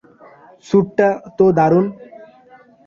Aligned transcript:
স্যুটটা 0.67 1.07
তো 1.37 1.45
দারুণ। 1.57 1.85